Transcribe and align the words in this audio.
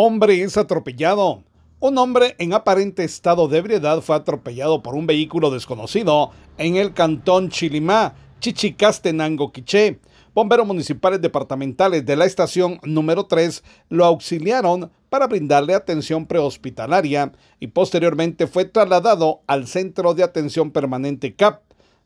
Hombre 0.00 0.40
es 0.44 0.56
atropellado. 0.56 1.42
Un 1.80 1.98
hombre 1.98 2.36
en 2.38 2.52
aparente 2.52 3.02
estado 3.02 3.48
de 3.48 3.58
ebriedad 3.58 4.00
fue 4.00 4.14
atropellado 4.14 4.80
por 4.80 4.94
un 4.94 5.08
vehículo 5.08 5.50
desconocido 5.50 6.30
en 6.56 6.76
el 6.76 6.94
cantón 6.94 7.48
Chilimá, 7.48 8.14
Chichicastenango, 8.38 9.50
Quiché. 9.50 9.98
Bomberos 10.34 10.68
municipales 10.68 11.20
departamentales 11.20 12.06
de 12.06 12.14
la 12.14 12.26
estación 12.26 12.78
número 12.84 13.26
3 13.26 13.64
lo 13.88 14.04
auxiliaron 14.04 14.92
para 15.08 15.26
brindarle 15.26 15.74
atención 15.74 16.26
prehospitalaria 16.26 17.32
y 17.58 17.66
posteriormente 17.66 18.46
fue 18.46 18.66
trasladado 18.66 19.40
al 19.48 19.66
Centro 19.66 20.14
de 20.14 20.22
Atención 20.22 20.70
Permanente 20.70 21.34
CAP, 21.34 21.62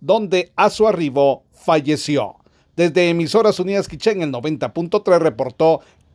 donde 0.00 0.50
a 0.56 0.70
su 0.70 0.88
arribo 0.88 1.44
falleció. 1.52 2.34
Desde 2.74 3.08
Emisoras 3.08 3.60
Unidas 3.60 3.86
Quiché 3.88 4.10
en 4.10 4.22
el 4.22 4.32
90.3 4.32 5.18
reportó 5.20 5.80